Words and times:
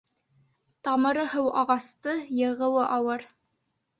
Тамыры 0.87 1.25
һау 1.33 1.51
ағасты 1.63 2.15
йығыуы 2.39 2.87
ауыр. 2.99 3.27